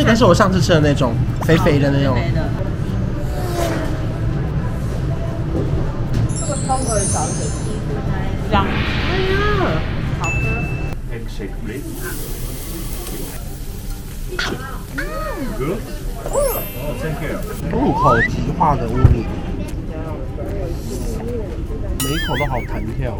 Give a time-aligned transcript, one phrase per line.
[0.00, 1.12] 这个是我上次吃的那种
[1.42, 2.14] 肥肥的那种。
[2.14, 2.48] 肥的。
[6.40, 7.46] 这个汤可以少一点，
[8.50, 8.64] 香。
[8.64, 9.36] 哎呀，
[10.18, 10.40] 好喝。
[17.70, 19.26] 入口即化的乌米，
[22.02, 23.18] 每一口都好弹跳。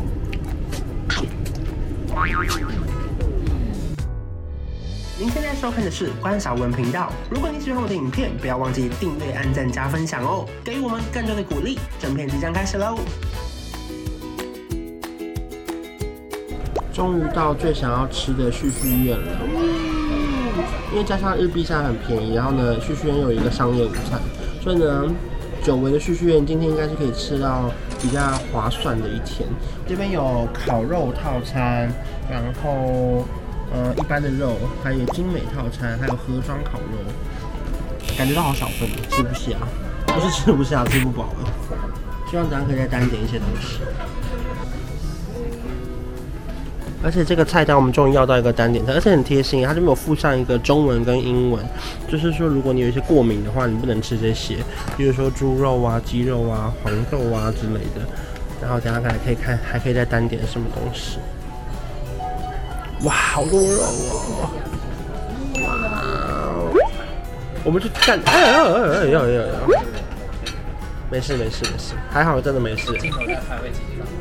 [5.20, 7.12] 您现在收看的是关韶文频道。
[7.28, 11.78] 如果你喜欢我的影片，不要忘记订阅、按赞、加分享哦，给予我们更多的鼓励。
[11.98, 12.96] 整片即将开始喽！
[16.90, 19.42] 终于到最想要吃的旭旭苑了。
[20.90, 24.18] 因为加上日币现在很便宜，然后呢，旭旭苑有一个商业午餐，
[24.62, 25.04] 所以呢，
[25.62, 29.46] 久违的旭旭苑今天应该是可以吃到比较划算的一天。
[29.86, 31.92] 这边有烤肉套餐，
[32.30, 33.22] 然后
[33.72, 36.98] 呃一般的肉，还有精美套餐，还有盒装烤肉，
[38.16, 39.56] 感觉到好小份，吃不下，
[40.06, 41.52] 不是吃不下，吃不饱了。
[42.30, 43.80] 希望大家可以再单点一些东西。
[47.02, 51.64] 而且这个菜单我们终于要到一个单点菜，而且很贴心，它这边有附上一个中文跟英文，
[52.06, 54.56] 就是说如果你有一些过敏的话，你不能吃这些，
[54.96, 58.06] 比如说猪肉啊、鸡肉啊、黄豆啊之类的。
[58.60, 61.16] 然后等下看可以看，还可以再单点什么东西。
[63.04, 64.50] 哇，好多肉哦！
[66.74, 66.80] 哇，
[67.64, 68.66] 我们去看，哎呀哎呀
[69.02, 69.44] 哎呀哎呀！
[71.10, 72.92] 没事没事没事，还好真的没事。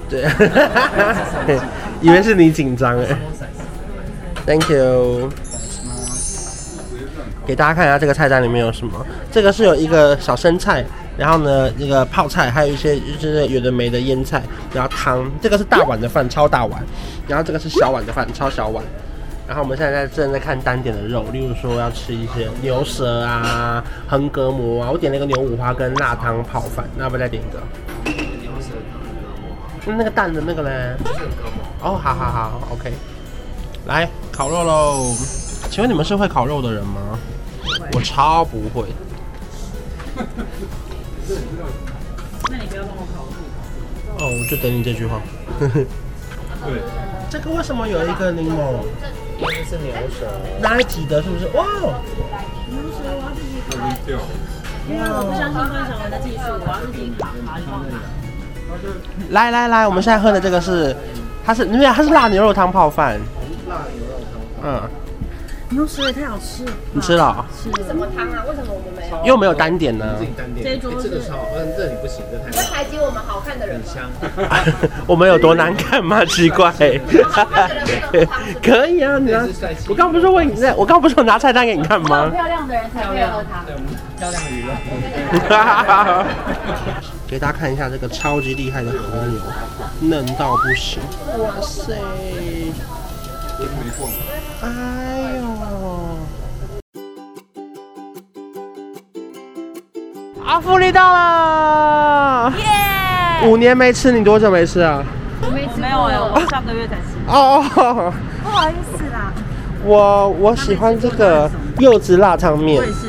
[0.09, 0.25] 对，
[2.01, 3.15] 以为是你紧张哎。
[4.45, 5.29] Thank you。
[7.45, 9.05] 给大家看一下这个菜单里面有什么。
[9.31, 10.83] 这个是有一个小生菜，
[11.19, 14.41] 然后呢，那个泡菜，还有一些就是有的没的腌菜，
[14.73, 15.29] 然后汤。
[15.41, 16.81] 这个是大碗的饭，超大碗。
[17.27, 18.81] 然后这个是小碗的饭，超小碗。
[19.45, 24.89] 然后我们现在正在看单点的肉，例如说要吃一些牛舌啊、横膈膜啊。
[24.89, 27.61] 我点了一个牛五花跟辣汤泡饭，那要不要再点一个？
[29.85, 30.95] 那那个蛋的那个嘞？
[31.03, 32.93] 横膈膜哦，好好好，OK。
[33.87, 35.13] 来烤肉喽！
[35.69, 37.19] 请问你们是会烤肉的人吗？
[37.93, 38.87] 我超不会。
[42.49, 43.31] 那你不要帮我烤肉。
[44.17, 45.21] 哦，我就等你这句话。
[45.59, 46.81] 对。
[47.29, 48.83] 这个为什么有一个柠檬？
[49.39, 50.27] 这是牛舌，
[50.59, 51.21] 哪里挤的？
[51.21, 51.45] 是不是？
[51.55, 51.63] 哇！
[52.67, 53.71] 牛舌我要自己烤。
[54.89, 57.29] 因为我不相信关韶文的技术，我要自己烤。
[59.29, 60.95] 来来来，我们现在喝的这个是，
[61.45, 63.19] 它是因为它是辣牛肉汤泡饭。
[63.69, 64.81] 辣牛肉汤。
[64.81, 64.89] 嗯。
[65.71, 66.71] 牛舌也太好吃了。
[66.91, 67.45] 你吃了？
[67.55, 68.43] 是什么汤啊？
[68.49, 69.23] 为什么我们没有？
[69.25, 70.15] 又没有单点呢？
[70.17, 70.65] 自己单点。
[70.65, 72.49] 这一桌这个超，嗯，这里不行，这太。
[72.51, 73.79] 在排挤我们好看的人。
[73.79, 74.09] 很香。
[75.05, 76.25] 我们有多难看吗？
[76.25, 76.73] 奇怪。
[78.63, 79.47] 可以啊，你拿。
[79.87, 82.27] 我刚不是说我你我刚不是说拿菜单给你看吗？
[82.29, 83.63] 漂亮的人才配合他。
[84.17, 84.73] 漂亮娱乐。
[87.29, 89.39] 给大家看一下这个超级厉害的和牛，
[90.01, 90.99] 嫩到不行！
[91.37, 91.93] 哇塞！
[94.61, 94.67] 哎
[95.37, 95.43] 呦！
[100.45, 102.53] 阿富丽到了！
[102.57, 102.63] 耶
[103.49, 105.03] 五年没吃，你多久没吃啊？
[105.53, 107.01] 没吃，没有哎，我上个月才吃。
[107.27, 109.33] 哦哦，不好意思啦。
[109.83, 111.49] 我我喜欢这个
[111.79, 112.77] 柚子辣汤面。
[112.77, 113.07] 我也是。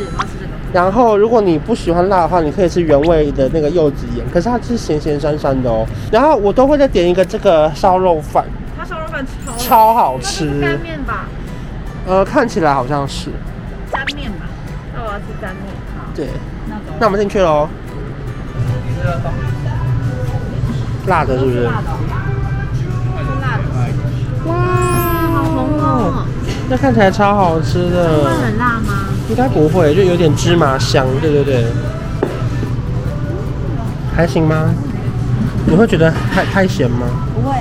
[0.73, 5.87] 然后，如果你不喜欢辣的话，你可以吃原味的那个柚子盐，可是它是咸咸酸酸的哦。
[6.13, 8.45] 然后我都会再点一个这个烧肉饭
[9.71, 10.61] 超超好吃。
[10.61, 11.27] 干面吧？
[12.05, 13.31] 呃，看起来好像是。
[13.93, 14.47] 干面吧？
[14.93, 15.67] 那我要吃干面。
[15.97, 16.07] 好。
[16.13, 16.29] 对。
[16.99, 17.69] 那我们进去喽。
[21.07, 21.63] 辣的，是不是？
[21.63, 21.87] 辣的。
[24.47, 24.55] 哇，
[25.35, 26.27] 好红哦！
[26.69, 28.25] 那看起来超好吃的。
[28.25, 29.07] 会很辣吗？
[29.29, 31.67] 应该不会，就有点芝麻香，对对对，
[34.17, 34.75] 还行吗？
[35.65, 37.07] 你会觉得太太咸吗？
[37.35, 37.55] 不会。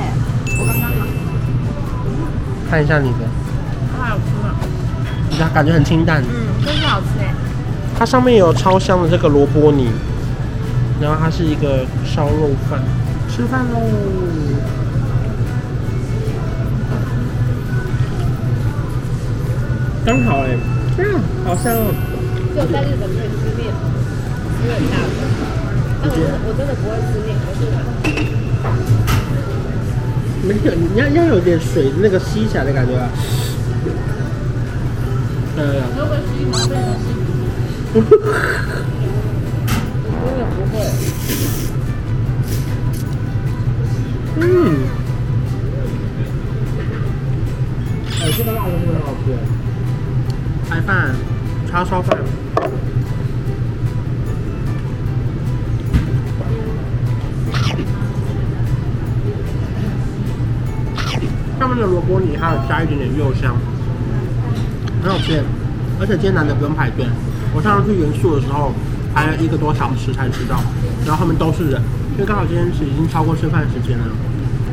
[2.69, 3.25] 看一下你的，
[3.97, 4.55] 好好吃了，
[5.31, 6.21] 你感觉很清淡。
[6.21, 7.33] 嗯，真是好吃哎。
[7.97, 9.89] 它上面有超香的这个萝卜泥，
[11.01, 12.79] 然后它是一个烧肉饭，
[13.27, 13.81] 吃饭喽。
[20.05, 20.55] 刚好哎。
[20.99, 21.91] 嗯，好香哦！
[22.53, 23.73] 只有在日本可以吃面，
[24.59, 25.09] 吃很大的。
[26.01, 27.61] 但我真的我真的不会吃面，我是
[30.49, 33.07] 没有，你要要有点水那个吸起来的感觉啊。
[35.55, 35.81] 对对对。
[35.95, 37.03] 如果吸毛被我吸。
[37.93, 38.01] 我
[40.25, 40.75] 真的不会。
[44.39, 44.41] 嗯。
[48.21, 49.25] 哎，这个辣的真的很好吃。
[50.67, 51.13] 白饭，
[51.69, 52.17] 叉烧饭。
[61.79, 63.55] 的萝卜泥还有加一点点肉香，
[65.01, 65.41] 很好吃。
[65.99, 67.05] 而且今天难得不用排队，
[67.53, 68.71] 我上次去元素的时候
[69.13, 70.59] 排了一个多小时才吃到，
[71.05, 71.81] 然后他们都是人，
[72.13, 74.05] 因为刚好今天是已经超过吃饭时间了。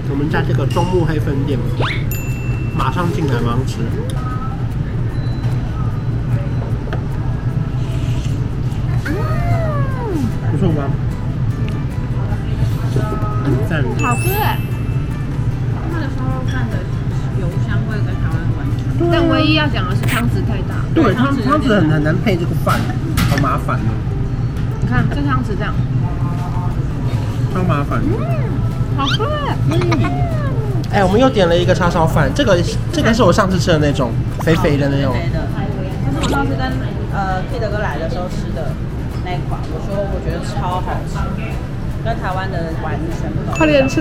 [0.08, 1.58] 我们在这个中目黑分店，
[2.76, 3.78] 马上进来马上吃，
[10.52, 10.88] 不错吧？
[13.44, 14.58] 很赞，好吃哎！
[15.92, 16.78] 它的烧肉饭的
[17.40, 19.10] 油香味跟台湾完全。
[19.12, 20.74] 但唯一要讲的是汤匙太大。
[20.94, 22.80] 对，汤汤匙很很难配这个饭，
[23.30, 23.92] 好麻烦哦。
[24.80, 25.74] 你看这汤匙这样，
[27.52, 28.00] 超麻烦。
[28.02, 28.16] 嗯，
[28.96, 29.22] 好吃
[30.92, 31.00] 哎！
[31.00, 32.56] 哎，我们又点了一个叉烧饭，这个
[32.92, 35.12] 这个是我上次吃的那种肥肥的那种。
[35.12, 35.46] 肥的，
[36.06, 36.64] 这是我上次跟
[37.12, 38.72] 呃 Kid 哥来的时候吃的
[39.24, 41.18] 那一款，我说我觉得超好吃，
[42.04, 43.58] 跟台湾的完全不同。
[43.58, 44.00] 快点吃。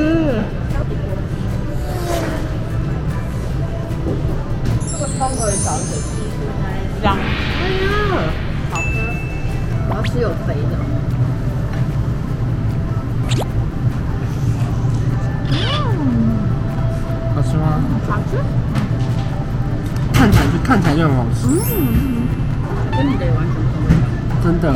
[5.15, 5.93] 这个汤可以少一点，
[7.01, 7.15] 香。
[7.15, 7.87] 哎呀，
[8.69, 8.89] 好吃！
[9.87, 10.75] 我要吃有肥的。
[17.33, 17.81] 好吃吗？
[18.09, 18.35] 好吃。
[20.13, 21.47] 看起来就看起来就很好吃。
[21.47, 22.27] 嗯。
[22.91, 24.03] 跟你的完全不一样。
[24.43, 24.73] 真的。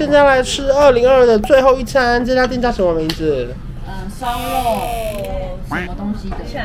[0.00, 3.54] 现在来吃二零二的最后一餐，这家店叫什么名字？
[3.86, 6.36] 嗯，烧肉什么东西的？
[6.50, 6.64] 枪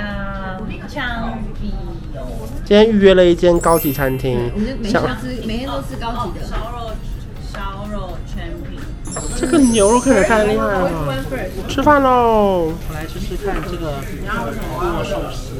[0.87, 1.73] 枪比
[2.13, 2.21] 油。
[2.63, 6.93] 今天预约了一间高级餐厅，我们每天都吃，每天都吃高级的烧肉，
[7.51, 8.79] 烧肉全品。
[9.35, 11.13] 这个牛肉看起来太厉害了吧！
[11.67, 12.71] 吃饭喽！
[12.87, 13.95] 我来试试看这个
[14.79, 15.55] 握寿司。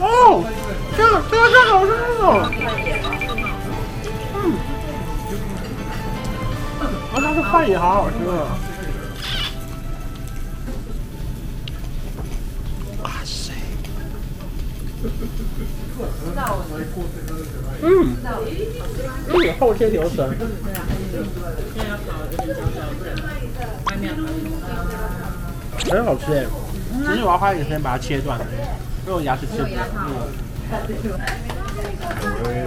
[0.00, 0.44] 哦，
[0.96, 1.94] 这个这个太好吃了！
[4.34, 4.38] 嗯，
[7.12, 8.32] 而且它的饭也好好吃啊！
[13.02, 13.52] 哇塞！
[17.82, 18.16] 嗯，
[19.28, 20.28] 嗯，厚切牛舌。
[21.74, 23.06] 现在要烤有点焦焦的，
[23.86, 24.02] 外面
[25.90, 26.46] 很好吃哎！
[27.06, 28.38] 其实我要花一点时间把它切断，
[29.04, 29.80] 因为我牙齿吃不了。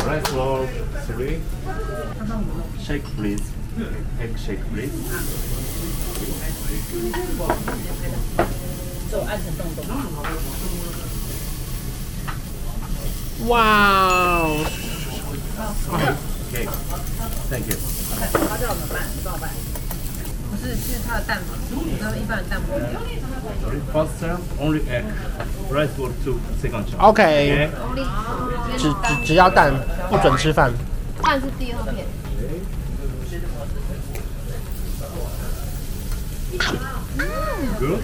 [0.04, 0.66] Rice flour
[1.08, 1.40] three.
[2.84, 3.44] Shake please.
[4.20, 4.92] Egg shake please.
[9.12, 9.86] 就按成洞洞。
[13.48, 13.52] 哇
[14.40, 14.66] 哦
[16.52, 16.66] ，Okay.
[17.50, 17.78] Thank you.
[18.50, 19.50] 他叫我们办，你帮我办。
[20.50, 22.68] 不是，是他的蛋嘛，跟一般的蛋不
[23.43, 23.43] 一样。
[23.93, 25.05] First serve only egg.
[25.71, 26.39] Rice flour two.
[26.63, 27.01] Second serve.
[27.01, 28.07] OK， Only
[28.79, 29.73] 只只只要蛋，
[30.11, 30.73] 不准吃饭。
[31.23, 32.07] 蛋是第二片。
[37.79, 38.01] Good.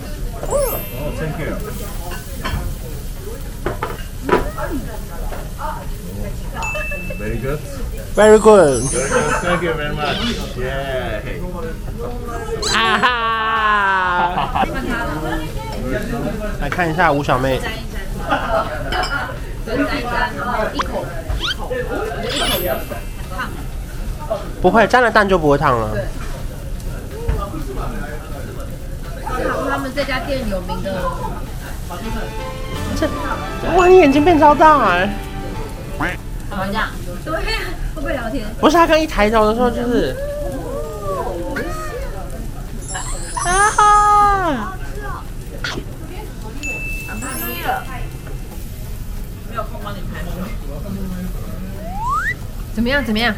[0.47, 1.57] Oh, thank you.
[7.19, 7.59] Very good.
[8.15, 8.83] Very good。
[8.83, 9.33] Very good.
[9.43, 10.19] Thank you very much.
[10.57, 11.23] Yeah.
[12.75, 12.79] 啊
[13.70, 14.66] 哈！
[16.62, 17.60] 来看一下吴小妹。
[24.62, 25.96] 不会，沾了蛋就不会烫了。
[29.70, 31.02] 他们这家店有名的。
[33.00, 33.08] 这
[33.76, 35.10] 哇，你眼睛变超大哎！
[36.50, 36.90] 怎么样？
[37.24, 37.40] 对呀，
[37.96, 38.46] 会不会聊天？
[38.60, 40.16] 不是，他刚一抬头的时候就是。
[52.90, 53.06] 么样？
[53.06, 53.36] 怎么样？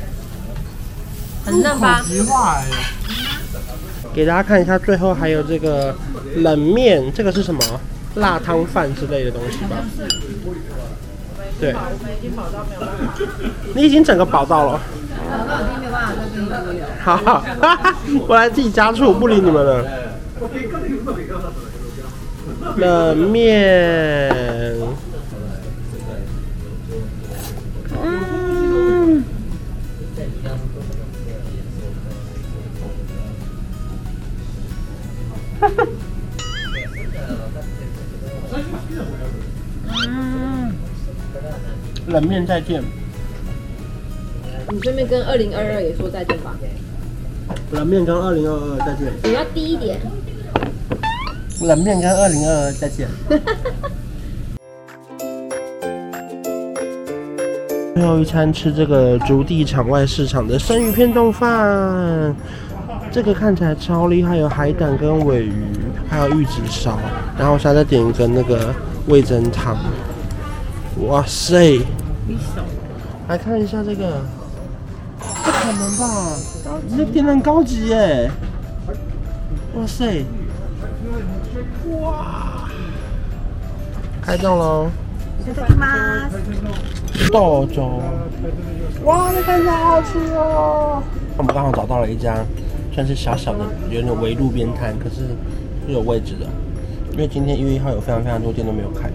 [1.43, 2.01] 很嫩吧？
[4.13, 5.95] 给大家看一下，最后还有这个
[6.37, 7.61] 冷面，这个是什么？
[8.15, 9.77] 辣汤饭之类的东西吧？
[11.59, 11.73] 对。
[13.73, 14.81] 你已经整个饱到了。
[15.13, 16.85] 我已经没有办法再跟你多聊。
[17.01, 17.43] 好好，
[18.27, 19.85] 我来自己加醋，不理你们了。
[22.75, 24.75] 冷面。
[42.11, 42.83] 冷面再见。
[44.69, 46.53] 你顺便跟二零二二也说再见吧。
[47.71, 49.13] 冷面跟二零二二再见。
[49.23, 49.97] 你要低一点。
[51.61, 53.07] 冷面跟二零二二再见。
[57.95, 62.35] 最后一餐吃这个竹地场外市场的生鱼片冻饭，
[63.11, 65.53] 这个看起来超厉害，有海胆跟尾鱼，
[66.09, 66.97] 还有玉子烧，
[67.37, 68.73] 然后我现在再点一个那个
[69.07, 69.77] 味增汤。
[71.07, 71.79] 哇塞！
[73.27, 74.21] 来看一下这个，
[75.19, 76.35] 不可能吧？
[76.97, 78.29] 这点很高级耶！
[79.75, 80.25] 哇塞！
[82.01, 82.69] 哇！
[84.21, 84.89] 开动喽！
[87.31, 88.01] 豆粥。
[89.05, 91.01] 哇，这看起来好好吃哦！
[91.37, 92.45] 我们刚好找到了一家，
[92.93, 95.15] 算是小小的，有点围路边摊，可是
[95.87, 96.45] 是有位置的，
[97.13, 99.09] 因为今天一月一号有非常非常多店都没有开。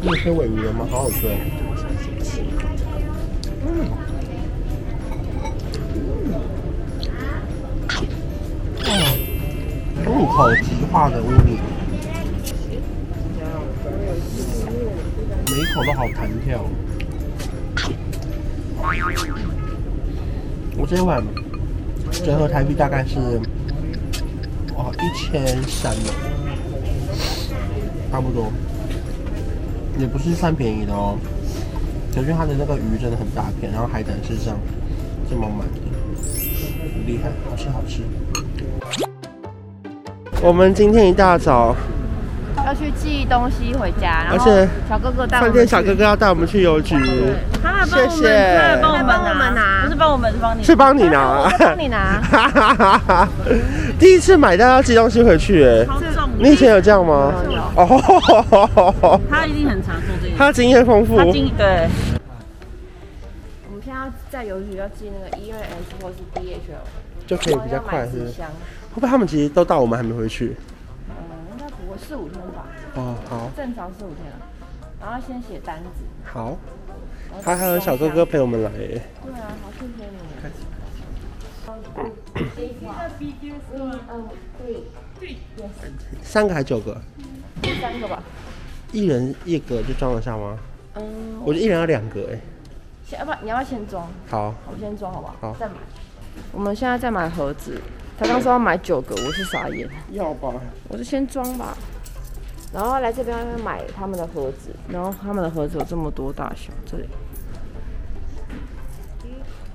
[0.00, 0.86] 你有吃鮪鱼吗？
[0.88, 1.26] 好好吃！
[3.66, 3.90] 嗯，
[8.84, 8.92] 哇，
[10.04, 11.58] 入口即化的乌鱼，
[15.50, 16.64] 每一口都好弹跳。
[20.76, 21.24] 我这一碗
[22.24, 23.40] 折合台币大概是
[24.76, 25.94] 哇一千三
[28.12, 28.52] 差不多，
[29.98, 31.16] 也不是算便宜的哦。
[32.14, 34.58] 可是它的那个鱼真的很大片，然后海胆是这样
[35.30, 35.80] 这么满的，
[36.94, 38.02] 很厉害，好吃好吃。
[40.42, 41.74] 我们今天一大早
[42.66, 46.94] 要去寄东西回家，而且小哥哥带饭店小哥哥要带我们去邮局，
[47.62, 48.28] 他来帮我们，谢谢。
[48.56, 53.26] 他来帮我们拿，不是帮我们，是帮你，是帮你拿，帮你拿。
[53.98, 55.86] 第一次买到要寄东西回去，哎，
[56.38, 57.32] 你以前有这样吗？
[57.48, 57.60] 有。
[57.76, 61.16] 哦，他一定很常做这个，他经验丰富。
[61.16, 61.88] 他经对。
[63.68, 66.82] 我们现在要在邮局要寄那个 EMS 或是 DHL，
[67.26, 68.32] 就可以比较快，是不是？
[68.32, 68.48] 箱
[68.94, 70.56] 会不会他们其实都到，我们还没回去？
[71.08, 71.14] 嗯，
[71.52, 72.66] 应该不会，四五天吧。
[72.94, 73.50] 哦，好。
[73.56, 74.32] 正常四五天，
[75.00, 76.04] 然后先写单子。
[76.24, 76.56] 好。
[77.42, 78.74] 他还有小哥哥陪我们来，哎。
[78.76, 80.18] 对啊，好谢谢你。
[86.22, 87.00] 三个还是九个？
[87.80, 88.22] 三个吧。
[88.92, 90.58] 一人一个就装得下吗？
[90.94, 92.38] 嗯，我觉得一人要两个哎。
[93.06, 94.08] 先要不你要不要先装？
[94.28, 95.36] 好，我先装好不好？
[95.40, 95.74] 好，再买。
[96.52, 97.80] 我们现在在买盒子，
[98.18, 99.88] 他刚说要买九个，我是傻眼。
[100.10, 100.52] 要吧？
[100.88, 101.76] 我就先装吧。
[102.72, 107.04] 然后来这边要买他们的盒子，然后他们的盒子有这么多大小，这里。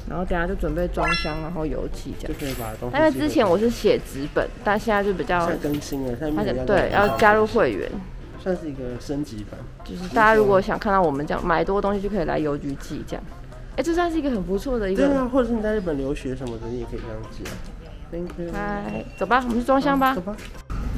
[0.09, 2.33] 然后等下就准备装箱，然后邮寄这样。
[2.33, 2.97] 就可以把东西。
[2.97, 5.45] 因为之前我是写纸本，但现在就比较。
[5.61, 7.91] 更新了，现在对，要加入会员。
[8.41, 9.59] 算是一个升级版。
[9.83, 13.23] 就是大家如果想看到我们这样买多东西，就可以来邮局寄这样。
[13.75, 15.05] 哎，这算是一个很不错的一个。
[15.05, 17.51] 对啊，或者是你在日本留学什么的，你也可以这样寄啊。
[18.09, 18.49] Thank you。
[18.53, 20.15] 嗨，走吧，我们去装箱吧。
[20.15, 20.35] 走吧。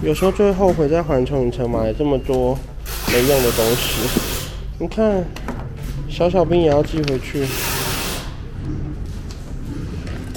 [0.03, 2.55] 有时候最后悔在环球影城买了这么多
[3.11, 4.07] 没用的东西。
[4.77, 5.23] 你看，
[6.07, 7.45] 小小兵也要寄回去。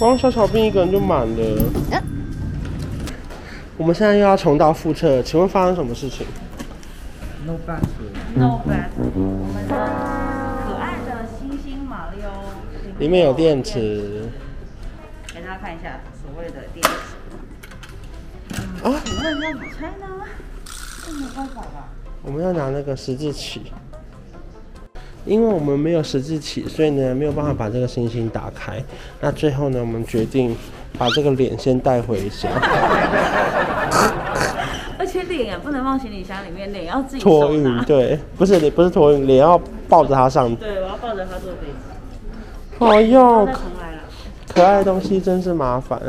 [0.03, 1.63] 光小小兵一个人就满了。
[1.93, 2.03] 啊、
[3.77, 6.27] 我们现在又要重蹈覆辙，请问发生什么事情
[7.47, 9.13] ？No battery，No battery。
[9.15, 9.75] 我们的
[10.67, 12.43] 可爱的星星马里奥
[12.99, 14.29] 里面有电池。
[15.33, 16.91] 给大家看一下所谓的电池。
[18.83, 19.01] 啊？
[19.05, 20.27] 请问要怎么拆呢？
[21.07, 21.89] 这没办法吧？
[22.25, 23.71] 我们要拿那个十字起。
[25.25, 28.83] 因为我们没有十字起，所以呢没有办法把这个星星打开。
[29.21, 30.57] 那最后呢，我们决定
[30.99, 32.49] 把这个脸先带回家。
[34.99, 37.85] 而且脸也不能放行李箱里面，脸要自己托运。
[37.85, 40.55] 对，不是脸，不是托运，脸要抱着它上。
[40.57, 41.75] 对，我要抱着它坐飞机。
[42.79, 43.49] 好哟，
[44.55, 46.01] 可爱的东西真是麻烦。